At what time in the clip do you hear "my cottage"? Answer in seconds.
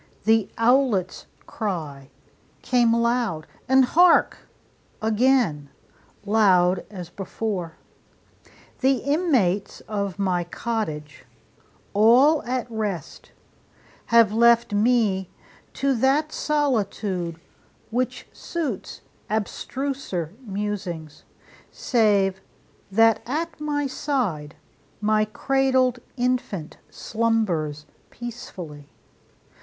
10.17-11.25